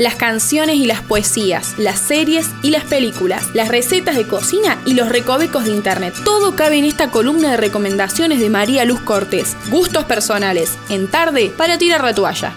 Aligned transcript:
las 0.00 0.16
canciones 0.16 0.76
y 0.76 0.86
las 0.86 1.02
poesías, 1.02 1.74
las 1.78 2.00
series 2.00 2.48
y 2.62 2.70
las 2.70 2.84
películas, 2.84 3.44
las 3.54 3.68
recetas 3.68 4.16
de 4.16 4.26
cocina 4.26 4.78
y 4.86 4.94
los 4.94 5.10
recovecos 5.10 5.66
de 5.66 5.72
internet. 5.72 6.14
Todo 6.24 6.56
cabe 6.56 6.78
en 6.78 6.86
esta 6.86 7.10
columna 7.10 7.50
de 7.50 7.58
recomendaciones 7.58 8.40
de 8.40 8.48
María 8.48 8.86
Luz 8.86 9.00
Cortés. 9.00 9.56
Gustos 9.70 10.04
personales, 10.06 10.78
en 10.88 11.06
tarde 11.06 11.52
para 11.56 11.76
tirar 11.76 12.02
la 12.02 12.14
toalla. 12.14 12.54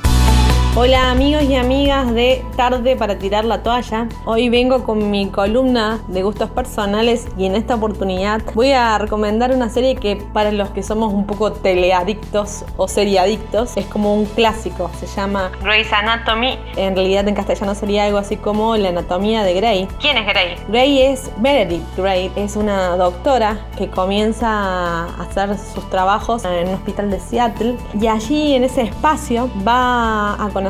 Hola 0.75 1.11
amigos 1.11 1.43
y 1.43 1.55
amigas 1.55 2.11
de 2.15 2.43
Tarde 2.55 2.95
para 2.95 3.19
tirar 3.19 3.45
la 3.45 3.61
toalla. 3.61 4.07
Hoy 4.25 4.49
vengo 4.49 4.83
con 4.83 5.11
mi 5.11 5.27
columna 5.27 5.99
de 6.07 6.23
gustos 6.23 6.49
personales 6.49 7.27
y 7.37 7.45
en 7.45 7.53
esta 7.53 7.75
oportunidad 7.75 8.41
voy 8.55 8.71
a 8.71 8.97
recomendar 8.97 9.51
una 9.51 9.69
serie 9.69 9.95
que 9.95 10.15
para 10.15 10.51
los 10.51 10.71
que 10.71 10.81
somos 10.81 11.13
un 11.13 11.27
poco 11.27 11.51
teleadictos 11.51 12.65
o 12.75 12.87
seriadictos 12.87 13.77
es 13.77 13.85
como 13.85 14.15
un 14.15 14.25
clásico. 14.25 14.89
Se 14.99 15.05
llama 15.05 15.51
Grey's 15.61 15.93
Anatomy. 15.93 16.57
En 16.75 16.95
realidad 16.95 17.27
en 17.27 17.35
castellano 17.35 17.75
sería 17.75 18.05
algo 18.05 18.17
así 18.17 18.37
como 18.37 18.75
La 18.75 18.89
anatomía 18.89 19.43
de 19.43 19.53
Grey. 19.53 19.87
¿Quién 20.01 20.17
es 20.17 20.25
Grey? 20.25 20.55
Grey 20.69 21.01
es 21.03 21.29
Meredith 21.39 21.85
Grey. 21.95 22.31
Es 22.35 22.55
una 22.55 22.97
doctora 22.97 23.59
que 23.77 23.91
comienza 23.91 24.47
a 24.49 25.21
hacer 25.21 25.55
sus 25.55 25.87
trabajos 25.91 26.43
en 26.45 26.69
un 26.69 26.73
hospital 26.73 27.11
de 27.11 27.19
Seattle 27.19 27.77
y 28.01 28.07
allí 28.07 28.55
en 28.55 28.63
ese 28.63 28.81
espacio 28.81 29.51
va 29.63 30.33
a 30.33 30.49
conocer 30.49 30.62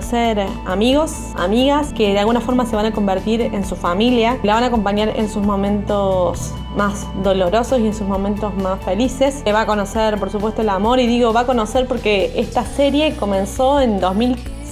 amigos, 0.65 1.11
amigas 1.35 1.93
que 1.93 2.13
de 2.13 2.19
alguna 2.19 2.41
forma 2.41 2.65
se 2.65 2.75
van 2.75 2.85
a 2.85 2.91
convertir 2.91 3.41
en 3.41 3.65
su 3.65 3.75
familia, 3.75 4.39
la 4.43 4.55
van 4.55 4.63
a 4.63 4.67
acompañar 4.67 5.13
en 5.15 5.29
sus 5.29 5.43
momentos 5.43 6.53
más 6.75 7.07
dolorosos 7.23 7.79
y 7.79 7.87
en 7.87 7.93
sus 7.93 8.07
momentos 8.07 8.53
más 8.55 8.81
felices. 8.81 9.43
Va 9.47 9.61
a 9.61 9.65
conocer, 9.65 10.19
por 10.19 10.29
supuesto, 10.29 10.61
el 10.61 10.69
amor 10.69 10.99
y 10.99 11.07
digo 11.07 11.33
va 11.33 11.41
a 11.41 11.45
conocer 11.45 11.87
porque 11.87 12.33
esta 12.35 12.65
serie 12.65 13.15
comenzó 13.15 13.79
en 13.79 13.99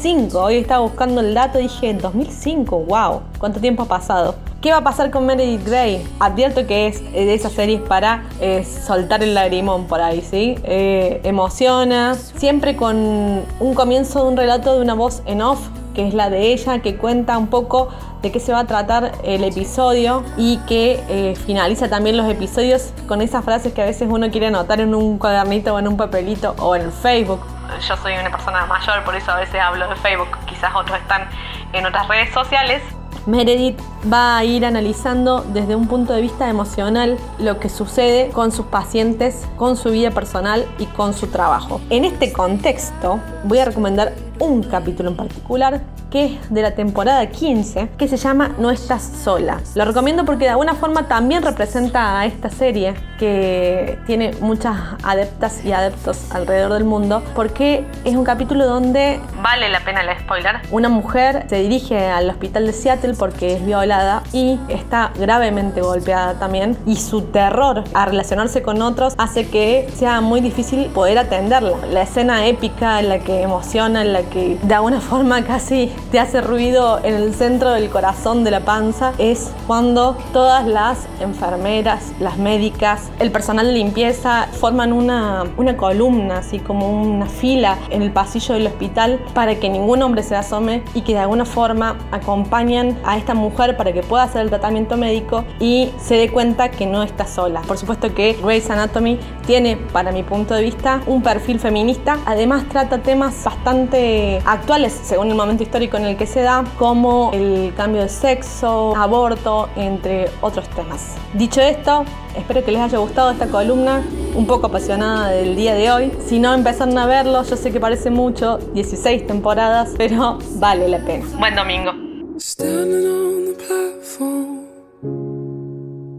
2005. 0.01 0.39
Hoy 0.39 0.55
estaba 0.55 0.81
buscando 0.81 1.21
el 1.21 1.35
dato 1.35 1.59
y 1.59 1.63
dije 1.63 1.93
2005, 1.93 2.85
wow, 2.87 3.21
¿cuánto 3.37 3.59
tiempo 3.59 3.83
ha 3.83 3.85
pasado? 3.85 4.33
¿Qué 4.59 4.71
va 4.71 4.77
a 4.77 4.83
pasar 4.83 5.11
con 5.11 5.27
Meredith 5.27 5.63
Grey? 5.63 6.03
Advierto 6.19 6.65
que 6.65 6.87
es 6.87 7.11
de 7.11 7.31
esas 7.31 7.51
series 7.51 7.81
para 7.81 8.23
eh, 8.39 8.65
soltar 8.65 9.21
el 9.21 9.35
lagrimón 9.35 9.85
por 9.85 10.01
ahí, 10.01 10.21
¿sí? 10.21 10.55
Eh, 10.63 11.21
emociona, 11.23 12.15
siempre 12.15 12.75
con 12.75 12.95
un 12.97 13.73
comienzo 13.75 14.23
de 14.23 14.29
un 14.29 14.37
relato 14.37 14.73
de 14.73 14.81
una 14.81 14.95
voz 14.95 15.21
en 15.27 15.43
off, 15.43 15.59
que 15.93 16.07
es 16.07 16.15
la 16.15 16.31
de 16.31 16.51
ella, 16.51 16.79
que 16.79 16.95
cuenta 16.97 17.37
un 17.37 17.47
poco 17.47 17.89
de 18.23 18.31
qué 18.31 18.39
se 18.39 18.53
va 18.53 18.59
a 18.61 18.65
tratar 18.65 19.11
el 19.23 19.43
episodio 19.43 20.23
y 20.35 20.57
que 20.67 20.99
eh, 21.09 21.35
finaliza 21.35 21.89
también 21.89 22.17
los 22.17 22.27
episodios 22.27 22.91
con 23.07 23.21
esas 23.21 23.45
frases 23.45 23.71
que 23.71 23.83
a 23.83 23.85
veces 23.85 24.07
uno 24.09 24.31
quiere 24.31 24.47
anotar 24.47 24.81
en 24.81 24.95
un 24.95 25.19
cuadernito 25.19 25.75
o 25.75 25.79
en 25.79 25.87
un 25.87 25.97
papelito 25.97 26.55
o 26.57 26.75
en 26.75 26.91
Facebook. 26.91 27.39
Yo 27.79 27.97
soy 27.97 28.13
una 28.13 28.29
persona 28.29 28.65
mayor, 28.65 29.03
por 29.03 29.15
eso 29.15 29.31
a 29.31 29.37
veces 29.37 29.59
hablo 29.59 29.87
de 29.87 29.95
Facebook, 29.95 30.37
quizás 30.45 30.73
otros 30.75 30.97
están 30.99 31.29
en 31.73 31.85
otras 31.85 32.07
redes 32.07 32.33
sociales, 32.33 32.83
Meredith 33.25 33.79
va 34.11 34.37
a 34.37 34.43
ir 34.43 34.65
analizando 34.65 35.45
desde 35.53 35.75
un 35.75 35.87
punto 35.87 36.13
de 36.13 36.21
vista 36.21 36.49
emocional 36.49 37.17
lo 37.39 37.59
que 37.59 37.69
sucede 37.69 38.29
con 38.29 38.51
sus 38.51 38.65
pacientes, 38.65 39.47
con 39.57 39.77
su 39.77 39.89
vida 39.89 40.11
personal 40.11 40.65
y 40.79 40.85
con 40.85 41.13
su 41.13 41.27
trabajo. 41.27 41.81
En 41.89 42.05
este 42.05 42.31
contexto 42.31 43.19
voy 43.43 43.59
a 43.59 43.65
recomendar 43.65 44.13
un 44.39 44.63
capítulo 44.63 45.09
en 45.09 45.15
particular 45.15 45.81
que 46.09 46.25
es 46.25 46.53
de 46.53 46.61
la 46.61 46.71
temporada 46.71 47.25
15, 47.25 47.91
que 47.97 48.07
se 48.07 48.17
llama 48.17 48.51
No 48.57 48.69
estás 48.69 49.01
sola. 49.01 49.61
Lo 49.75 49.85
recomiendo 49.85 50.25
porque 50.25 50.43
de 50.43 50.49
alguna 50.49 50.75
forma 50.75 51.07
también 51.07 51.41
representa 51.41 52.19
a 52.19 52.25
esta 52.25 52.49
serie 52.49 52.95
que 53.17 53.97
tiene 54.05 54.31
muchas 54.41 54.77
adeptas 55.03 55.63
y 55.63 55.71
adeptos 55.71 56.29
alrededor 56.31 56.73
del 56.73 56.83
mundo, 56.83 57.23
porque 57.33 57.85
es 58.03 58.15
un 58.15 58.25
capítulo 58.25 58.65
donde... 58.65 59.21
¿Vale 59.41 59.69
la 59.69 59.79
pena 59.79 60.01
el 60.01 60.19
spoiler? 60.19 60.59
Una 60.71 60.89
mujer 60.89 61.45
se 61.47 61.59
dirige 61.59 62.09
al 62.09 62.29
hospital 62.29 62.65
de 62.65 62.73
Seattle 62.73 63.13
porque 63.17 63.55
es 63.55 63.65
violada 63.65 63.90
y 64.31 64.57
está 64.69 65.11
gravemente 65.19 65.81
golpeada 65.81 66.35
también 66.35 66.77
y 66.85 66.95
su 66.95 67.23
terror 67.23 67.83
a 67.93 68.05
relacionarse 68.05 68.61
con 68.61 68.81
otros 68.81 69.15
hace 69.17 69.49
que 69.49 69.89
sea 69.93 70.21
muy 70.21 70.39
difícil 70.39 70.85
poder 70.85 71.17
atenderla. 71.17 71.75
La 71.91 72.03
escena 72.03 72.45
épica, 72.45 73.01
en 73.01 73.09
la 73.09 73.19
que 73.19 73.41
emociona, 73.41 74.01
en 74.01 74.13
la 74.13 74.21
que 74.23 74.57
de 74.61 74.73
alguna 74.73 75.01
forma 75.11 75.43
casi 75.43 75.91
te 76.09 76.19
hace 76.19 76.39
ruido 76.39 76.99
en 77.03 77.15
el 77.15 77.35
centro 77.35 77.71
del 77.71 77.89
corazón 77.89 78.45
de 78.45 78.51
la 78.51 78.61
panza 78.61 79.11
es 79.17 79.51
cuando 79.67 80.15
todas 80.31 80.65
las 80.65 80.99
enfermeras, 81.19 82.13
las 82.21 82.37
médicas, 82.37 83.09
el 83.19 83.29
personal 83.31 83.67
de 83.67 83.73
limpieza 83.73 84.47
forman 84.53 84.93
una, 84.93 85.43
una 85.57 85.75
columna, 85.75 86.37
así 86.37 86.59
como 86.59 86.89
una 86.89 87.25
fila 87.25 87.77
en 87.89 88.03
el 88.03 88.11
pasillo 88.11 88.55
del 88.55 88.67
hospital 88.67 89.19
para 89.33 89.55
que 89.55 89.69
ningún 89.69 90.01
hombre 90.01 90.23
se 90.23 90.37
asome 90.37 90.83
y 90.93 91.01
que 91.01 91.13
de 91.13 91.19
alguna 91.19 91.43
forma 91.43 91.97
acompañan 92.11 92.97
a 93.03 93.17
esta 93.17 93.33
mujer 93.33 93.75
para 93.81 93.93
que 93.93 94.03
pueda 94.03 94.21
hacer 94.21 94.41
el 94.43 94.49
tratamiento 94.49 94.95
médico 94.95 95.43
y 95.59 95.89
se 95.99 96.13
dé 96.13 96.29
cuenta 96.29 96.69
que 96.69 96.85
no 96.85 97.01
está 97.01 97.25
sola. 97.25 97.61
Por 97.61 97.79
supuesto 97.79 98.13
que 98.13 98.33
Grey's 98.33 98.69
Anatomy 98.69 99.17
tiene, 99.47 99.75
para 99.75 100.11
mi 100.11 100.21
punto 100.21 100.53
de 100.53 100.61
vista, 100.61 101.01
un 101.07 101.23
perfil 101.23 101.59
feminista. 101.59 102.19
Además 102.27 102.69
trata 102.69 102.99
temas 102.99 103.43
bastante 103.43 104.39
actuales 104.45 104.93
según 104.93 105.29
el 105.29 105.35
momento 105.35 105.63
histórico 105.63 105.97
en 105.97 106.05
el 106.05 106.15
que 106.15 106.27
se 106.27 106.43
da, 106.43 106.63
como 106.77 107.31
el 107.33 107.73
cambio 107.75 108.03
de 108.03 108.09
sexo, 108.09 108.95
aborto, 108.95 109.67
entre 109.75 110.29
otros 110.41 110.69
temas. 110.69 111.15
Dicho 111.33 111.59
esto, 111.59 112.05
espero 112.37 112.63
que 112.63 112.71
les 112.73 112.81
haya 112.81 112.99
gustado 112.99 113.31
esta 113.31 113.47
columna 113.47 114.03
un 114.35 114.45
poco 114.45 114.67
apasionada 114.67 115.29
del 115.29 115.55
día 115.55 115.73
de 115.73 115.91
hoy. 115.91 116.11
Si 116.23 116.37
no 116.37 116.53
empezaron 116.53 116.95
a 116.99 117.07
verlo, 117.07 117.41
yo 117.41 117.55
sé 117.55 117.71
que 117.71 117.79
parece 117.79 118.11
mucho, 118.11 118.59
16 118.75 119.25
temporadas, 119.25 119.95
pero 119.97 120.37
vale 120.57 120.87
la 120.87 120.99
pena. 120.99 121.25
Buen 121.39 121.55
domingo. 121.55 122.10
Standing 122.43 123.05
on 123.05 123.45
the 123.45 123.53
platform, 123.53 124.65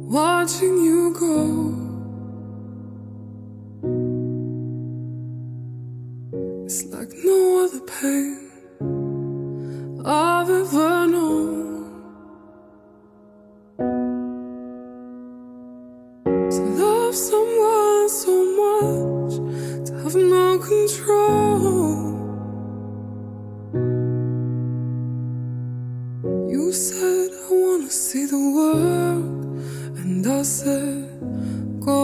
watching 0.08 0.76
you 0.84 1.12
go. 1.18 1.74
It's 6.64 6.84
like 6.84 7.10
no 7.24 7.64
other 7.64 7.80
pain 7.80 8.38
I've 10.06 10.48
ever 10.48 11.08
known. 11.08 11.90
To 16.52 16.60
love 16.80 17.16
someone 17.16 18.08
so 18.08 18.44
much, 18.62 19.34
to 19.88 19.92
have 20.04 20.14
no 20.14 20.58
control. 20.60 21.81
See 28.12 28.26
the 28.26 28.36
world, 28.36 29.56
and 30.00 30.26
I 30.26 30.42
said, 30.42 31.08
Go. 31.80 31.98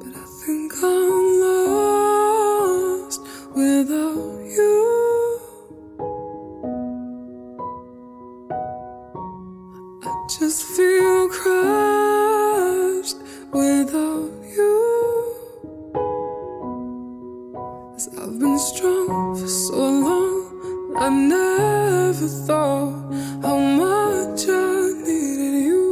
But 0.00 0.14
I 0.16 0.26
think 0.40 0.72
I'm 0.82 1.26
lost 1.44 3.20
without 3.54 4.40
you. 4.58 4.80
I 10.04 10.26
just 10.38 10.64
feel 10.74 11.28
crushed 11.28 13.18
without 13.52 14.32
you. 14.56 14.93
For 19.06 19.46
so 19.46 19.74
long, 19.76 20.94
I 20.96 21.08
never 21.10 22.26
thought 22.46 23.12
how 23.42 23.58
much 23.58 24.48
I 24.48 24.92
needed 25.04 25.64
you. 25.68 25.84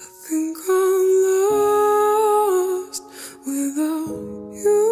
I 0.00 0.06
think 0.26 0.56
I'm 0.68 1.04
lost 1.28 3.02
without 3.46 4.08
you. 4.64 4.82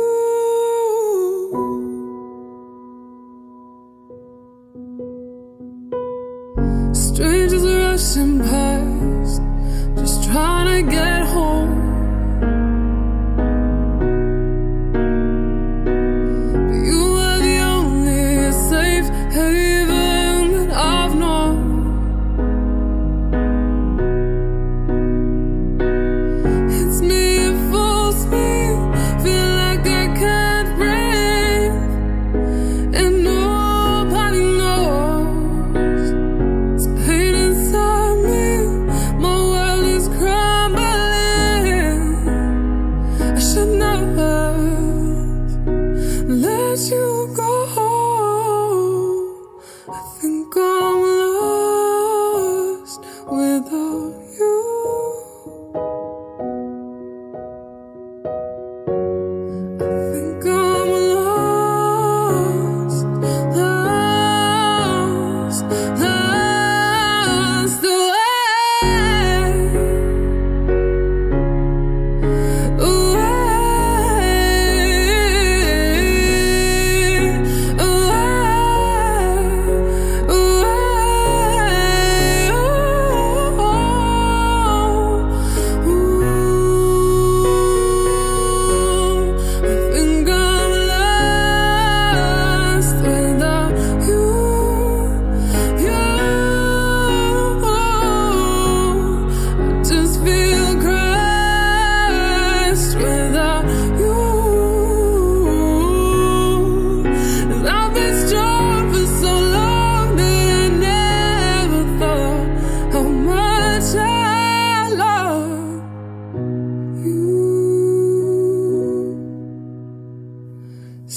Strangers 6.92 7.64
rushing 7.64 8.40
past, 8.40 9.40
just 9.96 10.16
trying 10.30 10.68
to 10.84 10.90
get 10.90 11.22
home. 11.28 11.61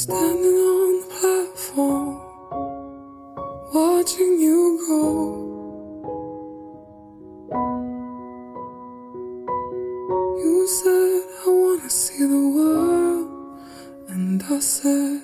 Standing 0.06 0.54
on 0.54 1.02
the 1.02 1.08
platform, 1.18 2.22
watching 3.74 4.40
you 4.40 4.78
go. 4.88 5.02
You 10.38 10.68
said, 10.68 11.22
I 11.42 11.50
wanna 11.50 11.90
see 11.90 12.24
the 12.24 12.50
world, 12.56 13.30
and 14.10 14.44
I 14.44 14.60
said, 14.60 15.22